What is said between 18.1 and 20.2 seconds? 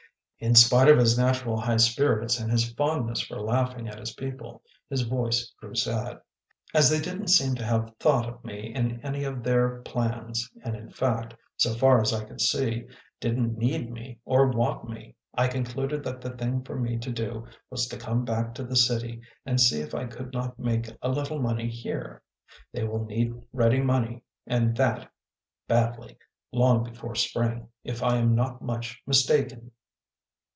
back to the city and see if I